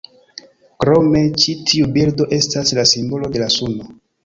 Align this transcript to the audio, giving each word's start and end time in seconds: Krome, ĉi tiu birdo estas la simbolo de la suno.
Krome, 0.83 1.21
ĉi 1.43 1.55
tiu 1.69 1.91
birdo 1.99 2.29
estas 2.41 2.75
la 2.81 2.89
simbolo 2.95 3.33
de 3.37 3.45
la 3.47 3.53
suno. 3.61 3.97